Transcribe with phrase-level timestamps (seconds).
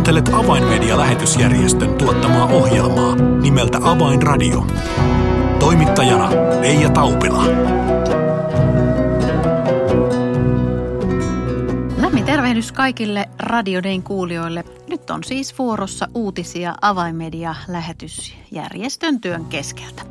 [0.00, 4.66] Kuuntelet Avainmedia-lähetysjärjestön tuottamaa ohjelmaa nimeltä Avainradio.
[5.58, 6.30] Toimittajana
[6.60, 7.44] Leija Taupila.
[11.96, 14.64] Lämmin tervehdys kaikille Radiodein kuulijoille.
[14.88, 20.02] Nyt on siis vuorossa uutisia Avainmedia-lähetysjärjestön työn keskeltä.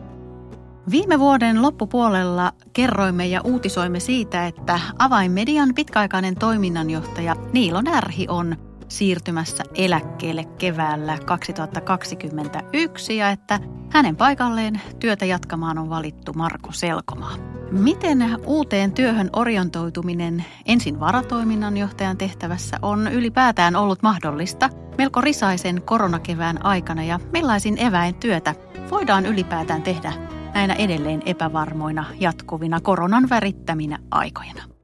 [0.92, 9.64] Viime vuoden loppupuolella kerroimme ja uutisoimme siitä, että Avainmedian pitkäaikainen toiminnanjohtaja Niilo Närhi on siirtymässä
[9.76, 17.36] eläkkeelle keväällä 2021 ja että hänen paikalleen työtä jatkamaan on valittu Marko Selkomaa.
[17.72, 27.04] Miten uuteen työhön orientoituminen ensin varatoiminnanjohtajan tehtävässä on ylipäätään ollut mahdollista melko risaisen koronakevään aikana
[27.04, 28.56] ja millaisin eväin työtä
[28.92, 30.14] voidaan ylipäätään tehdä
[30.54, 34.79] näinä edelleen epävarmoina jatkuvina koronan värittäminä aikoina.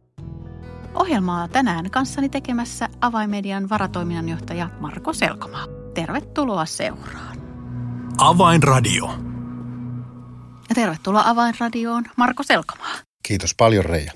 [0.96, 5.66] Ohjelmaa tänään kanssani tekemässä Avainmedian varatoiminnanjohtaja Marko Selkomaa.
[5.94, 7.38] Tervetuloa seuraan.
[8.18, 9.06] Avainradio.
[10.70, 12.94] Ja tervetuloa Avainradioon Marko Selkomaa.
[13.28, 14.12] Kiitos paljon Reija.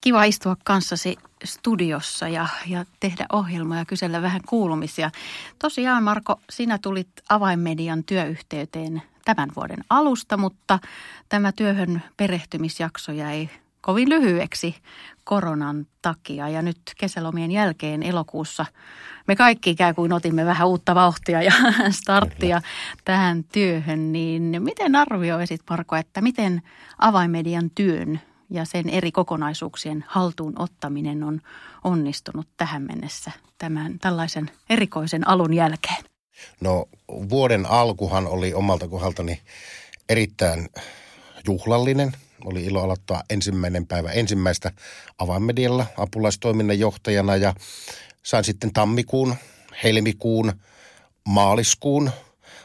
[0.00, 5.10] Kiva istua kanssasi studiossa ja, ja tehdä ohjelmaa ja kysellä vähän kuulumisia.
[5.58, 10.78] Tosiaan Marko, sinä tulit Avainmedian työyhteyteen tämän vuoden alusta, mutta
[11.28, 13.48] tämä työhön perehtymisjakso jäi
[13.82, 14.74] kovin lyhyeksi
[15.24, 16.48] koronan takia.
[16.48, 18.66] Ja nyt kesälomien jälkeen elokuussa
[19.26, 21.52] me kaikki ikään kuin otimme vähän uutta vauhtia ja
[21.90, 22.72] starttia Kyllä.
[23.04, 24.12] tähän työhön.
[24.12, 26.62] Niin miten arvioisit Marko, että miten
[26.98, 31.40] avaimedian työn ja sen eri kokonaisuuksien haltuun ottaminen on
[31.84, 36.04] onnistunut tähän mennessä tämän tällaisen erikoisen alun jälkeen?
[36.60, 39.40] No vuoden alkuhan oli omalta kohdaltani
[40.08, 40.68] erittäin
[41.46, 42.12] juhlallinen.
[42.44, 44.70] Oli ilo aloittaa ensimmäinen päivä ensimmäistä
[45.18, 47.54] avainmedialla apulaistoiminnan johtajana ja
[48.22, 49.34] sain sitten tammikuun,
[49.82, 50.52] helmikuun,
[51.28, 52.10] maaliskuun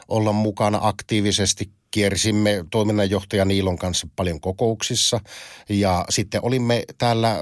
[0.08, 5.20] olla mukana aktiivisesti kiersimme toiminnanjohtajan Niilon kanssa paljon kokouksissa
[5.68, 7.36] ja sitten olimme täällä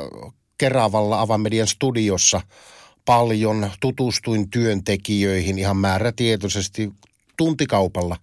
[0.58, 2.40] Keravalla Avamedian studiossa
[3.04, 6.92] paljon, tutustuin työntekijöihin ihan määrätietoisesti
[7.36, 8.16] tuntikaupalla.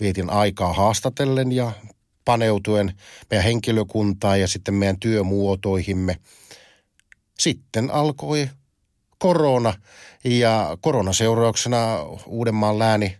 [0.00, 1.72] Vietin aikaa haastatellen ja
[2.30, 2.92] paneutuen
[3.30, 6.16] meidän henkilökuntaa ja sitten meidän työmuotoihimme.
[7.38, 8.48] Sitten alkoi
[9.18, 9.74] korona
[10.24, 13.16] ja koronaseurauksena Uudenmaan lääni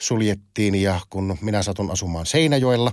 [0.00, 2.92] suljettiin ja kun minä satun asumaan Seinäjoella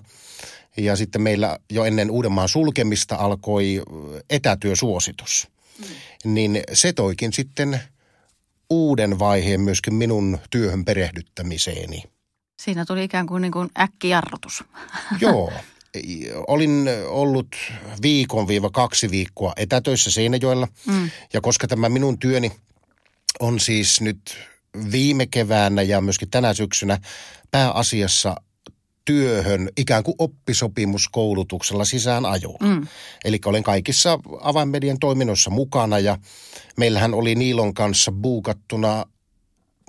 [0.77, 3.81] ja sitten meillä jo ennen Uudenmaan sulkemista alkoi
[4.29, 5.47] etätyösuositus.
[5.79, 5.85] Mm.
[6.33, 7.79] Niin se toikin sitten
[8.69, 12.03] uuden vaiheen myöskin minun työhön perehdyttämiseeni.
[12.59, 14.63] Siinä tuli ikään kuin, niin kuin äkkijarrutus.
[15.21, 15.51] Joo.
[16.47, 17.55] Olin ollut
[18.01, 20.67] viikon viiva kaksi viikkoa etätöissä Seinäjoella.
[20.85, 21.09] Mm.
[21.33, 22.51] Ja koska tämä minun työni
[23.39, 24.37] on siis nyt
[24.91, 26.97] viime keväänä ja myöskin tänä syksynä
[27.51, 28.35] pääasiassa
[29.05, 32.57] työhön ikään kuin oppisopimuskoulutuksella sisään ajo.
[32.61, 32.87] Mm.
[33.25, 36.17] Eli olen kaikissa avainmedian toiminnoissa mukana ja
[36.77, 39.05] meillähän oli Niilon kanssa buukattuna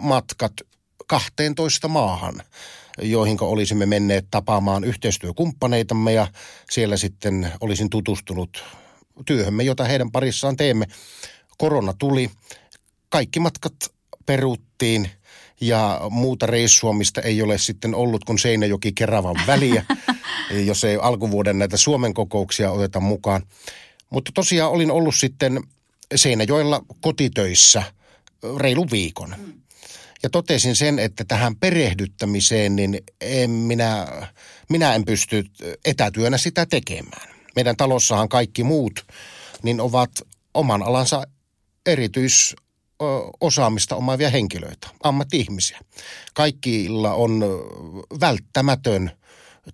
[0.00, 0.52] matkat
[1.10, 2.42] 12 maahan,
[3.02, 6.26] joihin olisimme menneet tapaamaan yhteistyökumppaneitamme ja
[6.70, 8.64] siellä sitten olisin tutustunut
[9.26, 10.86] työhömme, jota heidän parissaan teemme.
[11.58, 12.30] Korona tuli,
[13.08, 13.74] kaikki matkat
[14.26, 15.10] peruuttiin
[15.60, 19.84] ja muuta reissua, mistä ei ole sitten ollut kuin Seinäjoki Keravan väliä,
[20.66, 23.42] jos ei alkuvuoden näitä Suomen kokouksia oteta mukaan.
[24.10, 25.62] Mutta tosiaan olin ollut sitten
[26.14, 27.82] Seinäjoella kotitöissä
[28.58, 29.34] reilu viikon.
[30.22, 34.06] Ja totesin sen, että tähän perehdyttämiseen, niin en minä,
[34.68, 35.44] minä en pysty
[35.84, 37.28] etätyönä sitä tekemään.
[37.56, 39.06] Meidän talossahan kaikki muut
[39.62, 40.10] niin ovat
[40.54, 41.24] oman alansa
[41.86, 42.56] erityis
[43.40, 45.78] osaamista omaavia henkilöitä, ammatti-ihmisiä.
[46.34, 47.44] Kaikilla on
[48.20, 49.10] välttämätön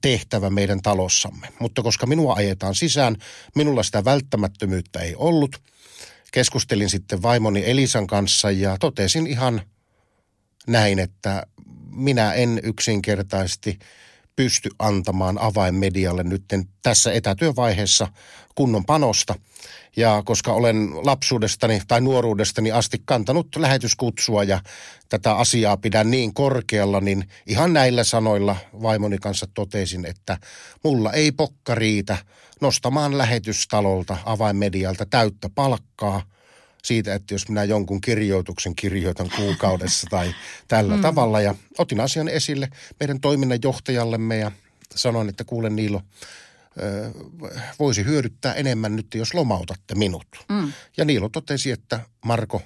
[0.01, 1.49] tehtävä meidän talossamme.
[1.61, 3.17] Mutta koska minua ajetaan sisään,
[3.55, 5.57] minulla sitä välttämättömyyttä ei ollut.
[6.33, 9.63] Keskustelin sitten vaimoni Elisan kanssa ja totesin ihan
[10.67, 11.47] näin, että
[11.91, 13.79] minä en yksinkertaisesti
[14.37, 16.45] pysty antamaan avainmedialle nyt
[16.83, 18.09] tässä etätyövaiheessa
[18.55, 19.35] kunnon panosta–
[19.97, 24.61] ja koska olen lapsuudestani tai nuoruudestani asti kantanut lähetyskutsua ja
[25.09, 30.39] tätä asiaa pidän niin korkealla, niin ihan näillä sanoilla vaimoni kanssa totesin, että
[30.85, 32.19] mulla ei pokka riitä
[32.61, 36.23] nostamaan lähetystalolta avainmedialta täyttä palkkaa
[36.87, 40.35] siitä, että jos minä jonkun kirjoituksen kirjoitan kuukaudessa tai
[40.69, 41.03] tällä mm.
[41.03, 41.41] tavalla.
[41.41, 42.69] Ja otin asian esille
[43.01, 44.53] meidän toiminnanjohtajallemme ja
[44.95, 46.03] sanoin, että kuulen Niilo,
[47.79, 50.27] voisi hyödyttää enemmän nyt, jos lomautatte minut.
[50.49, 50.73] Mm.
[50.97, 52.63] Ja Niilo totesi, että Marko,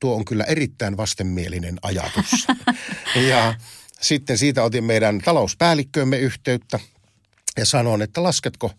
[0.00, 2.46] tuo on kyllä erittäin vastenmielinen ajatus.
[3.30, 3.54] ja
[4.00, 6.80] sitten siitä otin meidän talouspäällikköömme yhteyttä
[7.56, 8.70] ja sanoin, että lasketko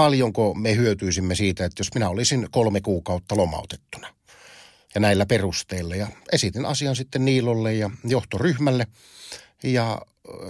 [0.00, 4.14] paljonko me hyötyisimme siitä, että jos minä olisin kolme kuukautta lomautettuna
[4.94, 5.96] ja näillä perusteilla.
[5.96, 8.86] Ja esitin asian sitten Niilolle ja johtoryhmälle
[9.62, 10.02] ja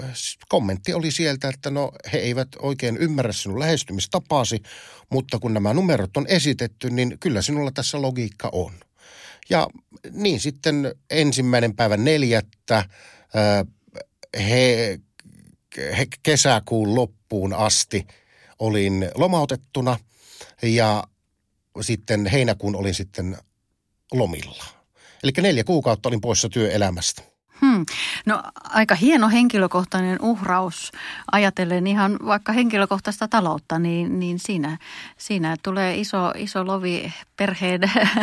[0.03, 0.11] äh,
[0.49, 4.63] kommentti oli sieltä, että no he eivät oikein ymmärrä sinun lähestymistapaasi,
[5.09, 8.73] mutta kun nämä numerot on esitetty, niin kyllä sinulla tässä logiikka on.
[9.51, 9.67] Ja
[10.11, 12.87] niin sitten ensimmäinen päivä neljättä äh,
[14.49, 14.99] he,
[15.77, 18.07] he kesäkuun loppuun asti
[18.61, 19.97] olin lomautettuna
[20.63, 21.05] ja
[21.81, 23.37] sitten heinäkuun olin sitten
[24.13, 24.65] lomilla.
[25.23, 27.23] Eli neljä kuukautta olin poissa työelämästä.
[27.61, 27.87] Hmm.
[28.27, 30.93] No aika hieno henkilökohtainen uhraus
[31.33, 34.79] ajatellen ihan vaikka henkilökohtaista taloutta, niin, niin siinä,
[35.19, 37.81] siinä tulee iso, iso lovi perheen,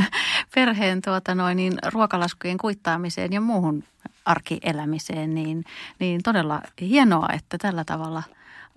[0.56, 3.84] perheen tuota noin, niin ruokalaskujen kuittaamiseen ja muuhun
[4.26, 5.66] arkielämiseen, niin,
[6.00, 8.24] niin todella hienoa, että tällä tavalla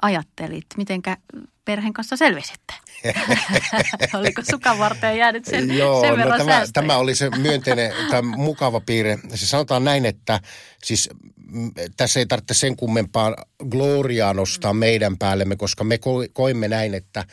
[0.03, 0.67] ajattelit.
[0.77, 1.17] Mitenkä
[1.65, 2.75] perheen kanssa selvisitte?
[4.19, 7.93] Oliko sukan varteen jäänyt sen, Joo, sen no verran no tämä, tämä oli se myönteinen
[8.11, 9.19] tai mukava piirre.
[9.35, 10.41] Se sanotaan näin, että
[10.85, 11.11] siis
[11.97, 13.37] tässä ei tarvitse sen kummempaa
[13.71, 15.99] gloriaa nostaa meidän päällemme, koska me
[16.33, 17.25] koimme näin, että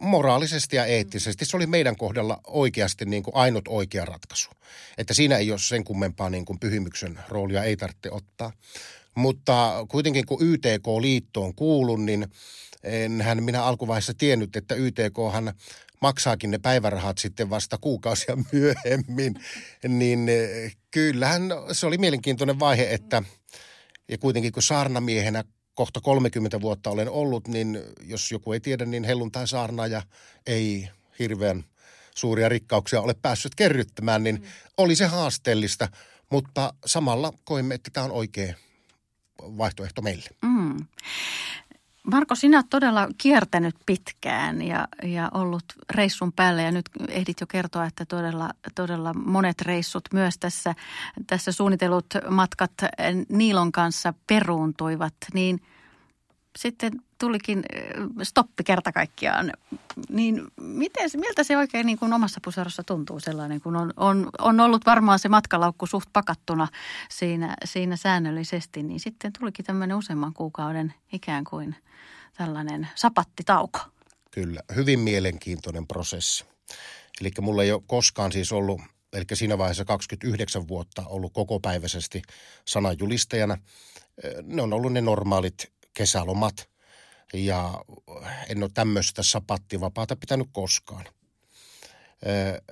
[0.00, 4.50] moraalisesti ja eettisesti se oli meidän kohdalla oikeasti niin kuin ainut oikea ratkaisu.
[4.98, 8.52] Että siinä ei ole sen kummempaa niin kuin pyhimyksen roolia ei tarvitse ottaa.
[9.18, 12.26] Mutta kuitenkin kun YTK-liittoon kuulun, niin
[12.82, 15.52] enhän minä alkuvaiheessa tiennyt, että YTKhan
[16.00, 19.34] maksaakin ne päivärahat sitten vasta kuukausia myöhemmin.
[19.88, 20.26] Niin
[20.90, 21.42] kyllähän
[21.72, 23.22] se oli mielenkiintoinen vaihe, että
[24.08, 25.44] ja kuitenkin kun saarnamiehenä
[25.74, 30.02] kohta 30 vuotta olen ollut, niin jos joku ei tiedä, niin helluntai saarnaaja
[30.46, 30.88] ei
[31.18, 31.64] hirveän
[32.14, 34.46] suuria rikkauksia ole päässyt kerryttämään, niin mm.
[34.76, 35.88] oli se haasteellista,
[36.30, 38.54] mutta samalla koimme, että tämä on oikea
[39.42, 40.28] vaihtoehto meille.
[40.42, 40.86] Mm.
[42.10, 47.46] Marko, sinä olet todella kiertänyt pitkään ja, ja ollut reissun päällä ja nyt ehdit jo
[47.46, 50.74] kertoa, että todella, todella monet reissut myös tässä,
[51.26, 52.72] tässä suunnitellut matkat
[53.28, 55.62] Niilon kanssa peruuntuivat, niin
[56.58, 57.62] sitten tulikin
[58.22, 59.52] stoppi kerta kaikkiaan.
[60.08, 64.60] Niin miten, miltä se oikein niin kuin omassa puserossa tuntuu sellainen, kun on, on, on
[64.60, 66.68] ollut varmaan se matkalaukku suht pakattuna
[67.10, 71.76] siinä, siinä säännöllisesti, niin sitten tulikin tämmöinen useamman kuukauden ikään kuin
[72.36, 73.78] tällainen sapattitauko.
[74.30, 76.44] Kyllä, hyvin mielenkiintoinen prosessi.
[77.20, 78.80] Eli mulla ei ole koskaan siis ollut,
[79.12, 82.22] eli siinä vaiheessa 29 vuotta ollut kokopäiväisesti
[82.64, 83.56] sananjulistajana.
[84.42, 86.54] Ne on ollut ne normaalit kesälomat–
[87.34, 87.84] ja
[88.48, 91.04] en ole tämmöistä sapattivapaata pitänyt koskaan.
[92.26, 92.62] Ö,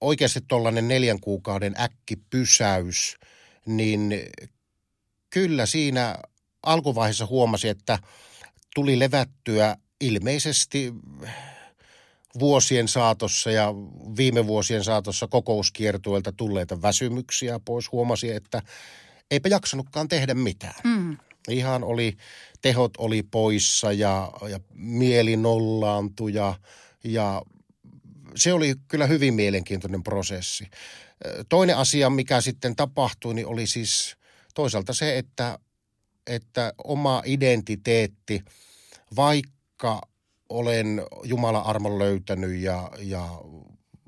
[0.00, 3.16] oikeasti tuollainen neljän kuukauden äkkipysäys,
[3.66, 4.14] niin
[5.30, 6.16] kyllä siinä
[6.62, 7.98] alkuvaiheessa huomasi, että
[8.74, 10.92] tuli levättyä ilmeisesti
[12.38, 13.74] vuosien saatossa ja
[14.16, 17.92] viime vuosien saatossa kokouskiertueelta tulleita väsymyksiä pois.
[17.92, 18.62] Huomasi, että
[19.30, 20.74] eipä jaksanutkaan tehdä mitään.
[20.84, 21.16] Mm.
[21.48, 22.16] Ihan oli,
[22.62, 26.54] tehot oli poissa ja, ja mieli nollaantui ja,
[27.04, 27.42] ja
[28.36, 30.70] se oli kyllä hyvin mielenkiintoinen prosessi.
[31.48, 34.16] Toinen asia, mikä sitten tapahtui, niin oli siis
[34.54, 35.58] toisaalta se, että,
[36.26, 38.42] että oma identiteetti,
[39.16, 40.00] vaikka
[40.48, 43.28] olen Jumalan armon löytänyt ja, ja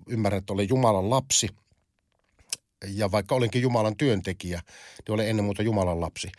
[0.08, 1.48] ymmärrän, että olen Jumalan lapsi,
[2.88, 4.60] ja vaikka olenkin Jumalan työntekijä,
[5.06, 6.32] niin olen ennen muuta Jumalan lapsi.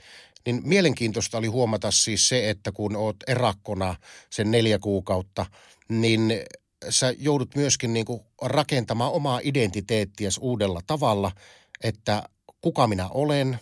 [0.46, 3.96] Niin mielenkiintoista oli huomata siis se, että kun oot erakkona
[4.30, 5.46] sen neljä kuukautta,
[5.90, 6.34] niin
[6.90, 11.32] sä joudut myöskin niin kuin rakentamaan omaa identiteettiäsi uudella tavalla,
[11.84, 12.24] että
[12.62, 13.60] kuka minä olen,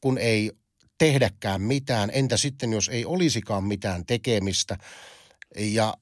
[0.00, 0.52] kun ei
[0.98, 4.76] tehdäkään mitään, entä sitten jos ei olisikaan mitään tekemistä.
[5.56, 5.94] Ja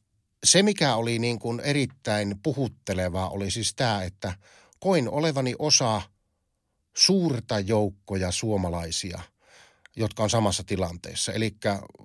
[0.45, 4.33] se, mikä oli niin kuin erittäin puhuttelevaa, oli siis tämä, että
[4.81, 6.03] koin olevani osa
[6.97, 9.21] suurta joukkoja suomalaisia–
[9.97, 11.33] jotka on samassa tilanteessa.
[11.33, 11.57] Eli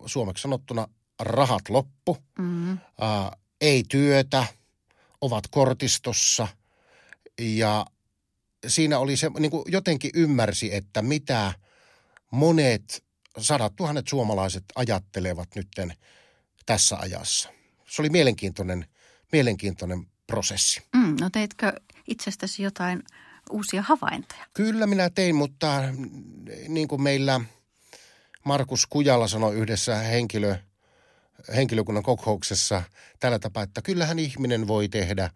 [0.06, 0.88] suomeksi sanottuna
[1.20, 2.78] rahat loppu, mm-hmm.
[3.02, 4.46] ää, ei työtä,
[5.22, 6.48] ovat kortistossa
[7.40, 7.86] ja
[8.68, 11.54] siinä oli se, niin kuin jotenkin ymmärsi, että mitä
[12.32, 13.04] monet
[13.38, 15.94] sadat tuhannet suomalaiset ajattelevat nytten
[16.66, 17.50] tässä ajassa.
[17.88, 18.86] Se oli mielenkiintoinen,
[19.32, 20.82] mielenkiintoinen prosessi.
[20.96, 21.74] Mm, no teitkö
[22.08, 23.04] itsestäsi jotain
[23.50, 24.46] uusia havaintoja?
[24.54, 25.82] Kyllä minä tein, mutta
[26.68, 27.42] niin kuin meillä–
[28.44, 30.56] Markus Kujala sanoi yhdessä henkilö,
[31.56, 32.84] henkilökunnan kokouksessa
[33.20, 35.30] tällä tapaa, että kyllähän ihminen voi tehdä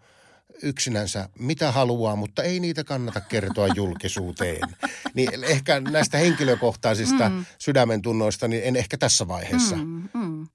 [0.61, 4.61] yksinänsä mitä haluaa, mutta ei niitä kannata kertoa julkisuuteen.
[5.13, 7.45] Niin ehkä näistä henkilökohtaisista mm.
[7.59, 10.47] sydämen tunnoista, niin en ehkä tässä vaiheessa, mm, mm.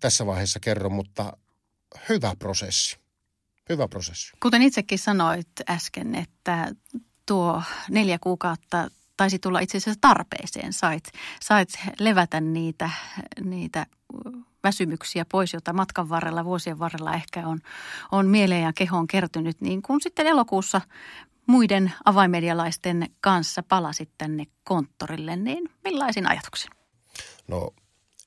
[0.00, 1.36] tässä vaiheessa kerro, mutta
[2.08, 2.96] hyvä prosessi.
[3.68, 4.32] Hyvä prosessi.
[4.42, 6.72] Kuten itsekin sanoit äsken, että
[7.26, 10.72] tuo neljä kuukautta taisi tulla itse asiassa tarpeeseen.
[10.72, 11.04] Sait,
[11.42, 11.68] sait
[11.98, 12.90] levätä niitä,
[13.44, 13.86] niitä
[14.64, 17.60] väsymyksiä pois, joita matkan varrella, vuosien varrella ehkä on,
[18.12, 20.80] on mieleen ja kehoon kertynyt, niin kuin sitten elokuussa
[21.46, 26.70] muiden avaimedialaisten kanssa palasit tänne konttorille, niin millaisin ajatuksin?
[27.48, 27.70] No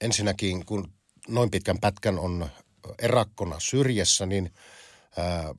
[0.02, 0.94] ensinnäkin, kun
[1.28, 2.50] noin pitkän pätkän on
[3.00, 4.54] erakkona syrjässä, niin
[5.18, 5.54] ää,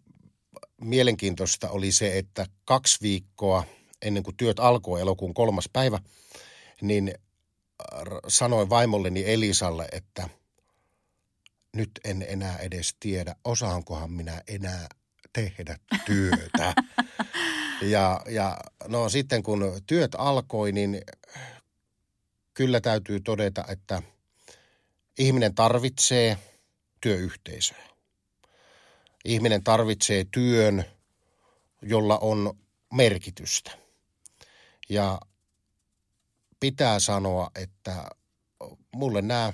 [0.81, 3.65] mielenkiintoista oli se, että kaksi viikkoa
[4.03, 5.99] ennen kuin työt alkoi elokuun kolmas päivä,
[6.81, 7.15] niin
[8.29, 10.29] sanoin vaimolleni Elisalle, että
[11.77, 14.89] nyt en enää edes tiedä, osaankohan minä enää
[15.33, 16.75] tehdä työtä.
[17.83, 18.57] ja, ja
[18.89, 21.03] no sitten kun työt alkoi, niin
[22.55, 24.03] kyllä täytyy todeta, että
[25.19, 26.39] ihminen tarvitsee
[27.01, 27.91] työyhteisöä.
[29.25, 30.85] Ihminen tarvitsee työn,
[31.83, 32.59] jolla on
[32.93, 33.80] merkitystä.
[34.91, 35.21] Ja
[36.61, 38.11] pitää sanoa, että
[38.93, 39.53] mulle nämä,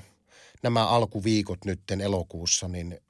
[0.62, 3.00] nämä alkuviikot nytten elokuussa, niin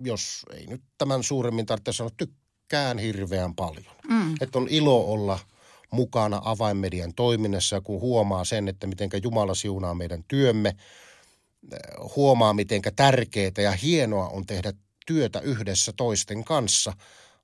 [0.00, 3.94] jos ei nyt tämän suuremmin tarvitse sanoa, tykkään hirveän paljon.
[4.08, 4.34] Mm.
[4.40, 5.38] Että on ilo olla
[5.90, 10.76] mukana avainmedian toiminnassa, kun huomaa sen, että miten Jumala siunaa meidän työmme,
[12.16, 14.72] huomaa miten tärkeää ja hienoa on tehdä
[15.06, 16.92] työtä yhdessä toisten kanssa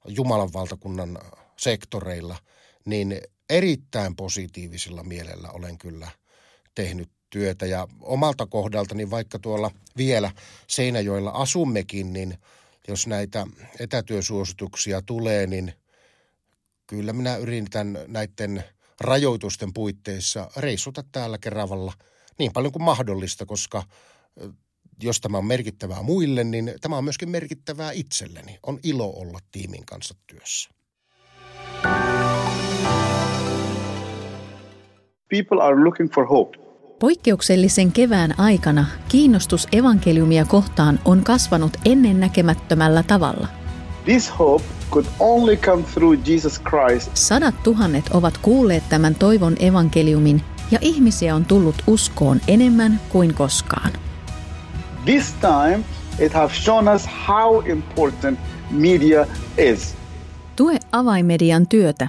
[0.08, 1.18] Jumalan valtakunnan
[1.56, 2.36] sektoreilla,
[2.84, 6.10] niin erittäin positiivisella mielellä olen kyllä
[6.74, 7.66] tehnyt työtä.
[7.66, 10.32] Ja omalta kohdaltani, vaikka tuolla vielä
[10.66, 12.38] Seinäjoella asummekin, niin
[12.88, 13.46] jos näitä
[13.78, 15.72] etätyösuosituksia tulee, niin
[16.86, 18.64] kyllä minä yritän näiden
[19.00, 21.92] rajoitusten puitteissa reissuta täällä Keravalla
[22.38, 23.82] niin paljon kuin mahdollista, koska
[25.02, 28.58] jos tämä on merkittävää muille, niin tämä on myöskin merkittävää itselleni.
[28.62, 30.70] On ilo olla tiimin kanssa työssä.
[35.28, 36.58] People are looking for hope.
[36.98, 43.48] Poikkeuksellisen kevään aikana kiinnostus evankeliumia kohtaan on kasvanut ennennäkemättömällä tavalla.
[44.04, 47.10] This hope could only come through Jesus Christ.
[47.14, 53.90] Sadat tuhannet ovat kuulleet tämän toivon evankeliumin ja ihmisiä on tullut uskoon enemmän kuin koskaan.
[55.04, 55.80] This time
[56.18, 58.38] it has shown us how important
[58.70, 59.26] media
[59.58, 59.94] is.
[60.56, 62.08] Tue avaimedian työtä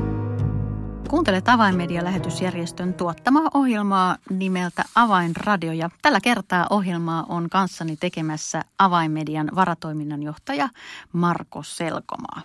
[1.11, 10.23] Kuuntelet Avainmedia-lähetysjärjestön tuottamaa ohjelmaa nimeltä Avainradio ja tällä kertaa ohjelmaa on kanssani tekemässä Avainmedian varatoiminnan
[10.23, 10.69] johtaja
[11.13, 12.41] Marko Selkomaa.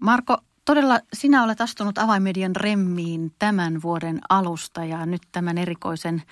[0.00, 6.22] Marko, todella sinä olet astunut Avainmedian remmiin tämän vuoden alusta ja nyt tämän erikoisen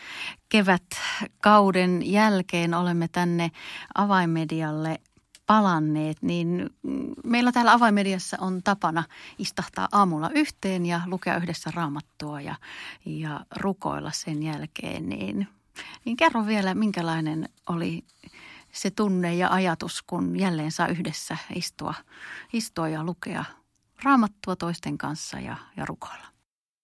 [0.49, 3.51] kevätkauden jälkeen olemme tänne
[3.95, 5.01] Avainmedialle
[5.53, 6.71] palanneet, niin
[7.25, 9.05] meillä täällä avaimediassa on tapana
[9.39, 12.55] istahtaa aamulla yhteen ja lukea yhdessä raamattua ja,
[13.05, 15.09] ja rukoilla sen jälkeen.
[15.09, 15.49] Niin,
[16.05, 18.05] niin kerro vielä, minkälainen oli
[18.73, 21.95] se tunne ja ajatus, kun jälleen saa yhdessä istua,
[22.53, 23.45] istua ja lukea
[24.03, 26.27] raamattua toisten kanssa ja, ja rukoilla.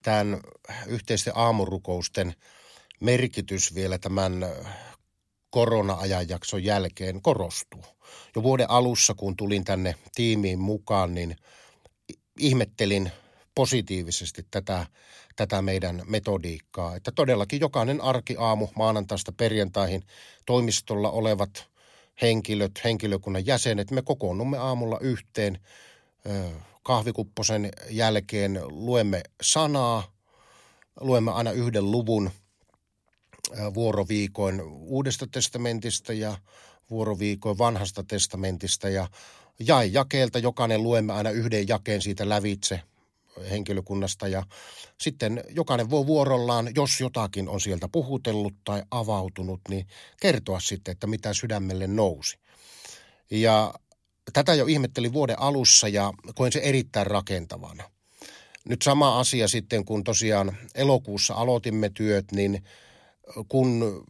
[0.02, 0.40] Tämän
[0.86, 2.34] yhteisten aamurukousten
[3.00, 4.32] merkitys vielä tämän
[5.50, 7.84] korona-ajanjakson jälkeen korostuu.
[8.36, 11.36] Jo vuoden alussa, kun tulin tänne tiimiin mukaan, niin
[12.38, 13.12] ihmettelin
[13.54, 14.86] positiivisesti tätä,
[15.36, 16.96] tätä meidän metodiikkaa.
[16.96, 20.02] Että todellakin jokainen arkiaamu maanantaista perjantaihin
[20.46, 21.68] toimistolla olevat
[22.22, 25.58] henkilöt, henkilökunnan jäsenet, me kokoonnumme aamulla yhteen
[26.82, 30.12] kahvikupposen jälkeen luemme sanaa,
[31.00, 32.30] luemme aina yhden luvun–
[33.74, 36.38] vuoroviikoin Uudesta testamentista ja
[36.90, 39.08] vuoroviikoin Vanhasta testamentista ja
[39.60, 42.80] jäi jakeelta jokainen luemme aina yhden jakeen siitä lävitse
[43.50, 44.42] henkilökunnasta ja
[44.98, 49.86] sitten jokainen voi vuorollaan, jos jotakin on sieltä puhutellut tai avautunut, niin
[50.20, 52.38] kertoa sitten, että mitä sydämelle nousi.
[53.30, 53.74] Ja
[54.32, 57.90] tätä jo ihmettelin vuoden alussa ja koin se erittäin rakentavana.
[58.64, 62.64] Nyt sama asia sitten, kun tosiaan elokuussa aloitimme työt, niin–
[63.48, 64.04] kun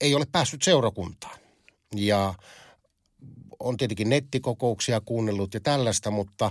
[0.00, 1.38] ei ole päässyt seurakuntaan.
[1.96, 2.34] Ja
[3.60, 6.50] on tietenkin nettikokouksia kuunnellut ja tällaista, mutta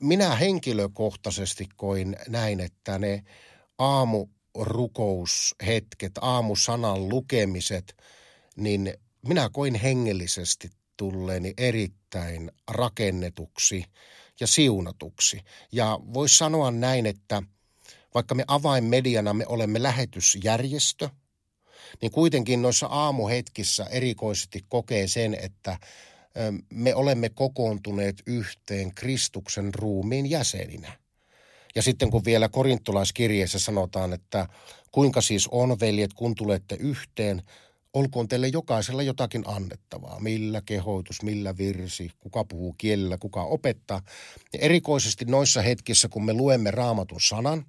[0.00, 3.24] minä henkilökohtaisesti koin näin, että ne
[3.78, 7.96] aamurukoushetket, aamusanan lukemiset,
[8.56, 8.94] niin
[9.26, 13.84] minä koin hengellisesti tulleeni erittäin rakennetuksi
[14.40, 15.40] ja siunatuksi.
[15.72, 17.42] Ja voisi sanoa näin, että
[18.14, 21.08] vaikka me avainmediana me olemme lähetysjärjestö,
[22.02, 25.78] niin kuitenkin noissa aamuhetkissä erikoisesti kokee sen, että
[26.70, 30.92] me olemme kokoontuneet yhteen Kristuksen ruumiin jäseninä.
[31.74, 34.48] Ja sitten kun vielä korintolaiskirjeessä sanotaan, että
[34.92, 37.42] kuinka siis on, veljet, kun tulette yhteen,
[37.92, 40.20] olkoon teille jokaisella jotakin annettavaa.
[40.20, 44.02] Millä kehoitus, millä virsi, kuka puhuu kielellä, kuka opettaa.
[44.52, 47.64] Ja erikoisesti noissa hetkissä, kun me luemme raamatun sanan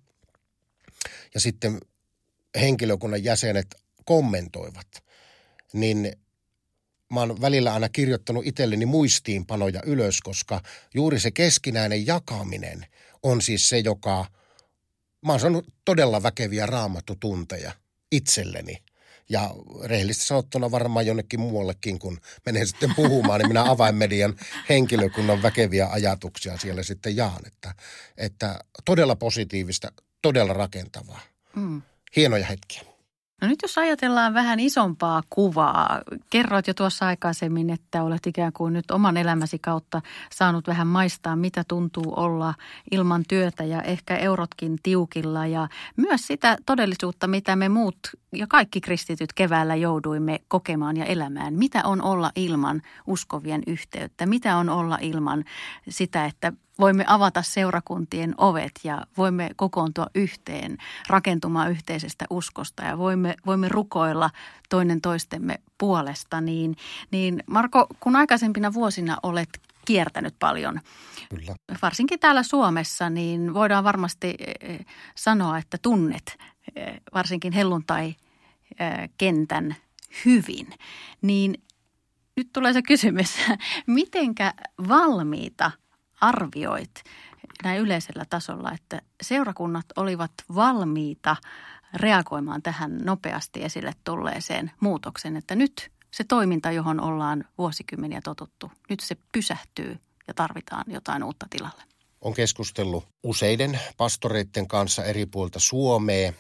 [1.34, 1.79] ja sitten
[2.62, 4.88] henkilökunnan jäsenet kommentoivat,
[5.74, 6.15] niin
[7.13, 10.62] mä oon välillä aina kirjoittanut itselleni muistiinpanoja ylös, koska
[10.93, 12.86] juuri se keskinäinen jakaminen
[13.24, 14.25] on siis se, joka,
[15.25, 17.72] mä oon saanut todella väkeviä raamattutunteja
[18.12, 18.77] itselleni.
[19.29, 24.36] Ja rehellisesti sanottuna varmaan jonnekin muuallekin, kun menee sitten puhumaan, niin minä avainmedian
[24.70, 27.48] henkilökunnan väkeviä ajatuksia siellä sitten jaan.
[27.48, 27.75] Että,
[28.17, 29.91] että todella positiivista,
[30.22, 31.20] todella rakentavaa.
[31.56, 31.82] Mm.
[32.16, 32.92] Hienoja hetkiä.
[33.42, 38.74] No nyt jos ajatellaan vähän isompaa kuvaa, kerroit jo tuossa aikaisemmin, että olet ikään kuin
[38.74, 40.01] nyt oman elämäsi kautta
[40.32, 42.54] saanut vähän maistaa, mitä tuntuu olla
[42.92, 47.98] ilman työtä ja ehkä eurotkin tiukilla ja myös sitä todellisuutta, mitä me muut
[48.32, 51.54] ja kaikki kristityt keväällä jouduimme kokemaan ja elämään.
[51.54, 54.25] Mitä on olla ilman uskovien yhteyttä?
[54.25, 55.44] Mitä on olla ilman
[55.90, 63.36] sitä, että voimme avata seurakuntien ovet ja voimme kokoontua yhteen rakentumaan yhteisestä uskosta ja voimme,
[63.46, 64.30] voimme rukoilla
[64.70, 66.42] toinen toistemme puolesta.
[66.42, 66.75] Niin,
[67.12, 69.50] niin Marko, kun aikaisempina vuosina olet
[69.86, 70.79] kiertänyt paljon,
[71.29, 71.55] Kyllä.
[71.81, 76.38] varsinkin täällä Suomessa, niin voidaan varmasti eh, sanoa, että tunnet
[76.75, 79.75] eh, varsinkin helluntai-kentän
[80.25, 80.68] hyvin.
[81.22, 81.64] Niin
[82.38, 83.38] nyt tulee se kysymys,
[83.88, 84.53] mitenkä
[84.88, 85.72] valmiita
[86.22, 87.03] arvioit
[87.64, 91.36] näin yleisellä tasolla, että seurakunnat olivat valmiita
[91.94, 99.00] reagoimaan tähän nopeasti esille tulleeseen muutokseen, että nyt se toiminta, johon ollaan vuosikymmeniä totuttu, nyt
[99.00, 101.84] se pysähtyy ja tarvitaan jotain uutta tilalle.
[102.22, 106.34] On keskustellut useiden pastoreiden kanssa eri puolta Suomea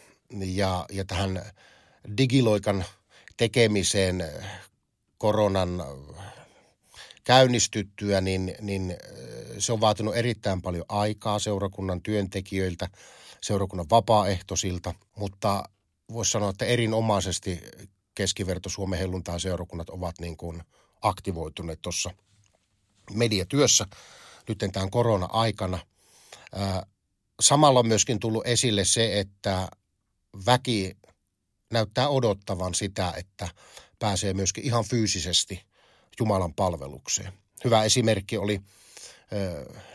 [0.45, 1.41] ja, ja tähän
[2.17, 2.85] digiloikan
[3.37, 4.23] tekemiseen
[5.17, 5.83] koronan
[7.23, 8.97] käynnistyttyä, niin, niin
[9.57, 12.89] se on vaatinut erittäin paljon aikaa seurakunnan työntekijöiltä,
[13.41, 15.63] seurakunnan vapaaehtoisilta, mutta
[16.13, 17.61] voisi sanoa, että erinomaisesti
[18.15, 20.63] keskiverto Suomen helluntaa seurakunnat ovat niin kuin
[21.01, 22.11] aktivoituneet tuossa
[23.13, 23.85] mediatyössä
[24.49, 25.79] nyt tämän korona-aikana.
[27.41, 29.67] Samalla on myöskin tullut esille se, että
[30.45, 30.97] väki
[31.73, 33.49] näyttää odottavan sitä, että
[33.99, 35.63] pääsee myöskin ihan fyysisesti
[36.19, 37.33] Jumalan palvelukseen.
[37.63, 38.61] Hyvä esimerkki oli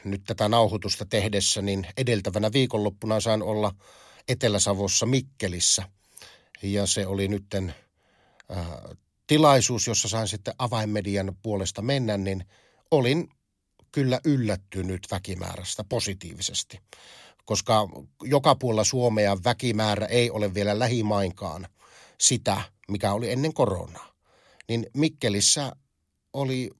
[0.04, 3.74] nyt tätä nauhoitusta tehdessä, niin edeltävänä viikonloppuna sain olla
[4.28, 5.88] Etelä-Savossa Mikkelissä.
[6.62, 7.74] Ja se oli nytten
[9.26, 12.44] tilaisuus, jossa sain sitten avainmedian puolesta mennä, niin
[12.90, 13.28] olin
[13.92, 16.80] kyllä yllättynyt väkimäärästä positiivisesti.
[17.44, 17.88] Koska
[18.22, 21.68] joka puolella Suomea väkimäärä ei ole vielä lähimainkaan
[22.20, 24.12] sitä, mikä oli ennen koronaa.
[24.68, 25.72] Niin Mikkelissä
[26.32, 26.70] oli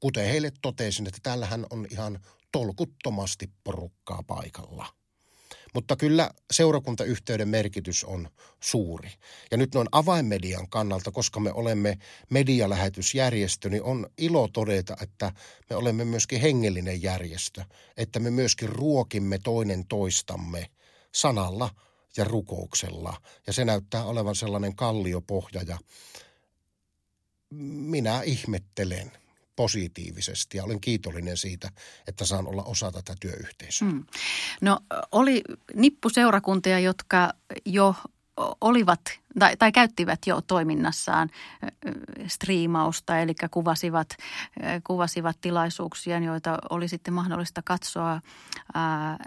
[0.00, 2.20] kuten heille totesin, että täällähän on ihan
[2.52, 4.86] tolkuttomasti porukkaa paikalla.
[5.74, 8.28] Mutta kyllä seurakuntayhteyden merkitys on
[8.60, 9.10] suuri.
[9.50, 11.98] Ja nyt noin avainmedian kannalta, koska me olemme
[12.30, 15.32] medialähetysjärjestö, niin on ilo todeta, että
[15.70, 17.64] me olemme myöskin hengellinen järjestö.
[17.96, 20.70] Että me myöskin ruokimme toinen toistamme
[21.14, 21.70] sanalla
[22.16, 23.16] ja rukouksella.
[23.46, 25.78] Ja se näyttää olevan sellainen kalliopohja ja
[27.50, 29.12] minä ihmettelen–
[29.58, 31.68] positiivisesti ja olen kiitollinen siitä,
[32.06, 33.88] että saan olla osa tätä työyhteisöä.
[33.88, 34.04] Mm.
[34.60, 34.78] No
[35.12, 35.42] oli
[35.74, 37.32] nippuseurakuntia, jotka
[37.64, 37.94] jo
[38.60, 39.00] olivat
[39.38, 41.30] tai, tai käyttivät jo toiminnassaan
[42.26, 44.08] striimausta, eli kuvasivat,
[44.86, 48.20] kuvasivat tilaisuuksia, joita oli sitten mahdollista katsoa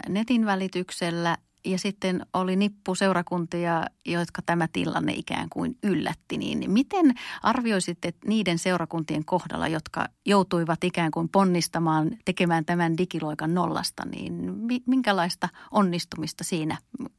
[0.08, 1.36] netin välityksellä.
[1.64, 6.38] Ja sitten oli nippu seurakuntia, jotka tämä tilanne ikään kuin yllätti.
[6.38, 14.04] Niin miten arvioisitte niiden seurakuntien kohdalla, jotka joutuivat ikään kuin ponnistamaan, tekemään tämän digiloikan nollasta,
[14.06, 14.52] niin
[14.86, 16.78] minkälaista onnistumista siinä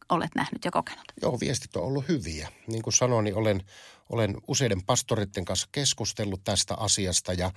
[0.09, 1.05] olet nähnyt ja kokenut?
[1.21, 2.49] Joo, viestit on ollut hyviä.
[2.67, 3.63] Niin kuin sanoin, niin olen,
[4.09, 7.51] olen useiden pastoritten kanssa keskustellut tästä asiasta ja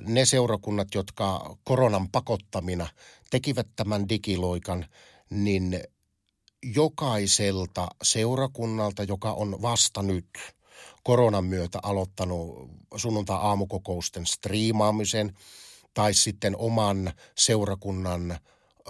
[0.00, 2.88] ne seurakunnat, jotka koronan pakottamina
[3.30, 4.86] tekivät tämän digiloikan,
[5.30, 5.80] niin
[6.74, 10.28] jokaiselta seurakunnalta, joka on vasta nyt
[11.02, 15.32] koronan myötä aloittanut sunnuntai-aamukokousten striimaamisen
[15.94, 18.38] tai sitten oman seurakunnan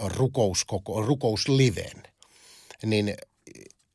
[0.05, 2.03] rukouskoko, rukousliven,
[2.85, 3.15] niin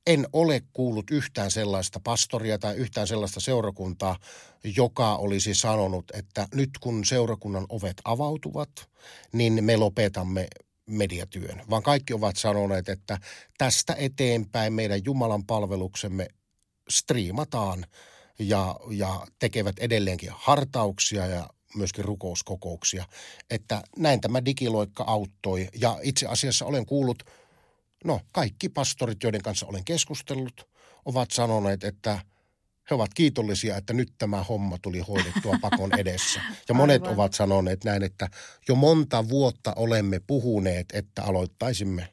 [0.06, 4.18] en ole kuullut yhtään sellaista pastoria tai yhtään sellaista seurakuntaa,
[4.76, 8.70] joka olisi sanonut, että nyt kun seurakunnan ovet avautuvat,
[9.32, 10.48] niin me lopetamme
[10.92, 13.18] mediatyön, vaan kaikki ovat sanoneet, että
[13.58, 16.28] tästä eteenpäin meidän Jumalan palveluksemme
[16.88, 17.86] striimataan
[18.38, 23.04] ja, ja tekevät edelleenkin hartauksia ja myöskin rukouskokouksia.
[23.50, 27.22] Että näin tämä digiloikka auttoi ja itse asiassa olen kuullut,
[28.04, 30.68] no kaikki pastorit, joiden kanssa olen keskustellut,
[31.04, 32.18] ovat sanoneet, että–
[32.90, 36.40] he ovat kiitollisia, että nyt tämä homma tuli hoidettua pakon edessä.
[36.68, 37.14] Ja monet Aivan.
[37.14, 38.28] ovat sanoneet näin, että
[38.68, 42.08] jo monta vuotta olemme puhuneet, että aloittaisimme.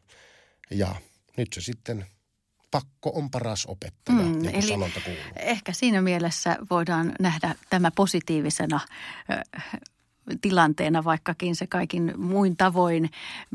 [0.72, 0.96] Ja
[1.38, 2.06] nyt se sitten
[2.72, 5.22] pakko on paras opettaja, mm, niin eli sanonta kuuluu.
[5.36, 8.80] Ehkä siinä mielessä voidaan nähdä tämä positiivisena
[10.42, 13.10] tilanteena, vaikkakin se kaikin muin tavoin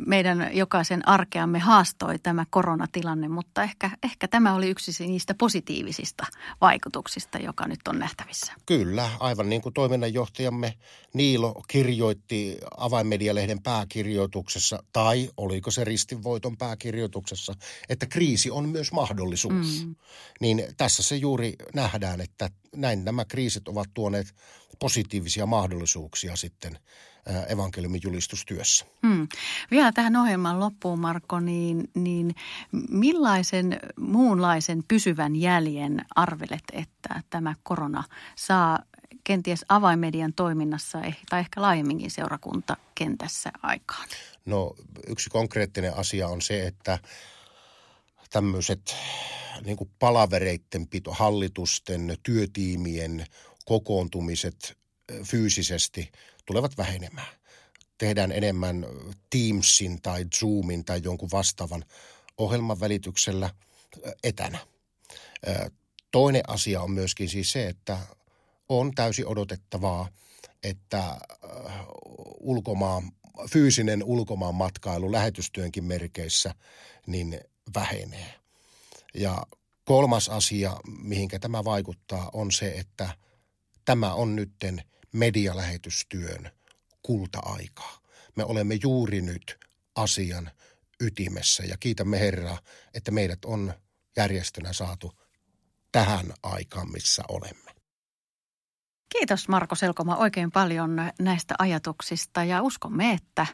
[0.06, 6.26] meidän jokaisen arkeamme haastoi tämä koronatilanne, mutta ehkä, ehkä tämä oli yksi niistä positiivisista
[6.60, 8.52] vaikutuksista, joka nyt on nähtävissä.
[8.66, 10.74] Kyllä, aivan niin kuin toiminnanjohtajamme
[11.14, 17.54] Niilo kirjoitti avainmedialehden pääkirjoituksessa, tai oliko se ristinvoiton pääkirjoituksessa,
[17.88, 19.84] että kriisi on myös mahdollisuus.
[19.86, 19.94] Mm.
[20.40, 24.34] Niin tässä se juuri nähdään, että näin nämä kriisit ovat tuoneet
[24.78, 26.78] positiivisia mahdollisuuksia sitten
[27.48, 28.86] evankeliumin julistustyössä.
[29.06, 29.28] Hmm.
[29.70, 32.34] Vielä tähän ohjelman loppuun, Marko, niin, niin
[32.90, 38.04] millaisen muunlaisen pysyvän jäljen arvelet, että tämä korona
[38.36, 38.78] saa
[39.24, 44.08] kenties avaimedian toiminnassa eh, tai ehkä laajemminkin seurakuntakentässä aikaan?
[44.44, 44.74] No
[45.06, 46.98] yksi konkreettinen asia on se, että
[48.34, 48.94] tämmöiset
[49.64, 53.26] niin kuin palavereitten pito, hallitusten, työtiimien
[53.64, 54.78] kokoontumiset
[55.24, 56.12] fyysisesti
[56.46, 57.36] tulevat vähenemään.
[57.98, 58.86] Tehdään enemmän
[59.30, 61.84] Teamsin tai Zoomin tai jonkun vastaavan
[62.38, 63.50] ohjelman välityksellä
[64.24, 64.58] etänä.
[66.10, 67.98] Toinen asia on myöskin siis se, että
[68.68, 70.08] on täysin odotettavaa,
[70.62, 71.20] että
[72.40, 73.12] ulkomaan,
[73.50, 76.54] fyysinen ulkomaan matkailu lähetystyönkin merkeissä
[77.06, 77.40] niin
[77.74, 78.34] vähenee.
[79.14, 79.46] Ja
[79.84, 83.16] kolmas asia, mihinkä tämä vaikuttaa, on se, että
[83.84, 86.50] tämä on nytten medialähetystyön
[87.02, 87.98] kulta-aikaa.
[88.36, 89.58] Me olemme juuri nyt
[89.94, 90.50] asian
[91.00, 92.58] ytimessä ja kiitämme Herraa,
[92.94, 93.74] että meidät on
[94.16, 95.12] järjestönä saatu
[95.92, 97.73] tähän aikaan, missä olemme.
[99.18, 103.46] Kiitos Marko Selkoma oikein paljon näistä ajatuksista ja uskomme, että,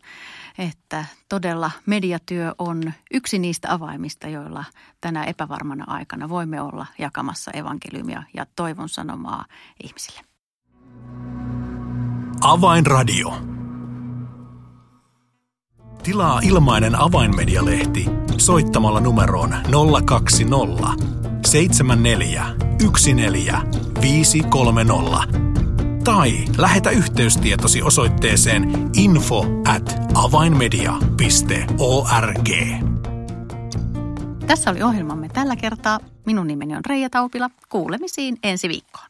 [0.59, 4.64] että todella mediatyö on yksi niistä avaimista, joilla
[5.01, 9.44] tänä epävarmana aikana voimme olla jakamassa evankeliumia ja toivon sanomaa
[9.85, 10.20] ihmisille.
[12.40, 13.42] Avainradio.
[16.03, 19.55] Tilaa ilmainen avainmedialehti soittamalla numeroon
[20.05, 21.05] 020
[21.46, 22.46] 74
[23.14, 23.62] 14
[24.01, 25.49] 530
[26.04, 32.48] tai lähetä yhteystietosi osoitteeseen info at avainmedia.org.
[34.46, 36.00] Tässä oli ohjelmamme tällä kertaa.
[36.26, 37.50] Minun nimeni on Reija Taupila.
[37.68, 39.10] Kuulemisiin ensi viikkoon.